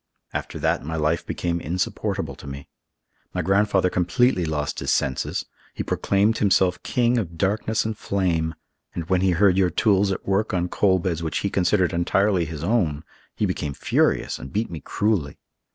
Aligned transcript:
After 0.33 0.57
that 0.57 0.83
my 0.83 0.95
life 0.95 1.23
became 1.27 1.59
insupportable 1.61 2.33
to 2.37 2.47
me. 2.47 2.67
My 3.35 3.43
grandfather 3.43 3.91
completely 3.91 4.45
lost 4.45 4.79
his 4.79 4.89
senses. 4.89 5.45
He 5.75 5.83
proclaimed 5.83 6.39
himself 6.39 6.81
King 6.81 7.19
of 7.19 7.37
Darkness 7.37 7.85
and 7.85 7.95
Flame; 7.95 8.55
and 8.95 9.07
when 9.09 9.21
he 9.21 9.29
heard 9.33 9.59
your 9.59 9.69
tools 9.69 10.11
at 10.11 10.27
work 10.27 10.55
on 10.55 10.69
coal 10.69 10.97
beds 10.97 11.21
which 11.21 11.41
he 11.45 11.51
considered 11.51 11.93
entirely 11.93 12.45
his 12.45 12.63
own, 12.63 13.03
he 13.35 13.45
became 13.45 13.75
furious 13.75 14.39
and 14.39 14.51
beat 14.51 14.71
me 14.71 14.79
cruelly. 14.79 15.37